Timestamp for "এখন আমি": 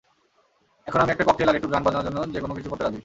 0.87-1.11